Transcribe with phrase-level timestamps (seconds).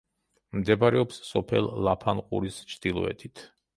[0.61, 3.45] მდებარეობს სოფელ ლაფანყურის ჩრდილოეთით.